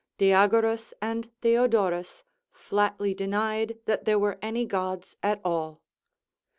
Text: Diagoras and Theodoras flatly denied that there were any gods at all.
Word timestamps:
Diagoras 0.17 0.95
and 0.99 1.29
Theodoras 1.41 2.23
flatly 2.51 3.13
denied 3.13 3.77
that 3.85 4.05
there 4.05 4.17
were 4.17 4.39
any 4.41 4.65
gods 4.65 5.15
at 5.21 5.39
all. 5.45 5.83